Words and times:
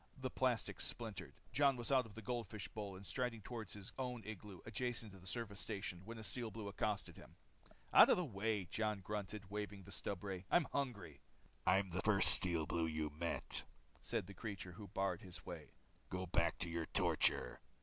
The 0.17 0.31
plastic 0.31 0.81
splintered. 0.81 1.35
Jon 1.51 1.77
was 1.77 1.91
out 1.91 2.07
of 2.07 2.15
his 2.15 2.23
goldfish 2.25 2.67
bowl 2.67 2.95
and 2.95 3.05
striding 3.05 3.43
toward 3.43 3.69
his 3.69 3.93
own 3.99 4.23
igloo 4.25 4.59
adjacent 4.65 5.11
to 5.11 5.19
the 5.19 5.27
service 5.27 5.59
station 5.59 6.01
when 6.05 6.17
a 6.17 6.23
Steel 6.23 6.49
Blue 6.49 6.67
accosted 6.67 7.17
him. 7.17 7.35
"Out 7.93 8.09
of 8.09 8.17
my 8.17 8.23
way," 8.23 8.65
grunted 8.65 9.41
Jon, 9.43 9.49
waving 9.51 9.83
the 9.83 9.91
stubray. 9.91 10.45
"I'm 10.49 10.65
hungry." 10.73 11.21
"I'm 11.67 11.89
the 11.91 12.01
first 12.01 12.29
Steel 12.29 12.65
Blue 12.65 12.87
you 12.87 13.11
met," 13.11 13.63
said 14.01 14.25
the 14.25 14.33
creature 14.33 14.71
who 14.71 14.87
barred 14.87 15.21
his 15.21 15.45
way. 15.45 15.75
"Go 16.09 16.25
back 16.25 16.57
to 16.61 16.67
your 16.71 16.87
torture." 16.87 17.59